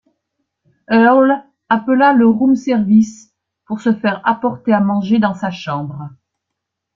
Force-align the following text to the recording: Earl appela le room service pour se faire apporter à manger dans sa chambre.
Earl 0.89 1.31
appela 1.69 2.11
le 2.13 2.25
room 2.27 2.55
service 2.55 3.35
pour 3.65 3.81
se 3.81 3.93
faire 3.93 4.19
apporter 4.27 4.73
à 4.73 4.79
manger 4.81 5.19
dans 5.19 5.35
sa 5.35 5.51
chambre. 5.51 6.09